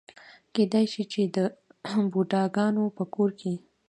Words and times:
کېدای 0.53 0.85
شي 0.93 1.23
د 1.35 1.37
بوډاګانو 2.11 2.83
په 2.97 3.03
کور 3.13 3.29
کې. 3.39 3.53